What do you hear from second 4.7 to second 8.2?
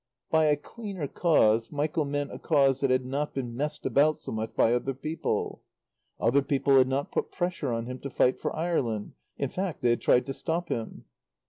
other people. Other people had not put pressure on him to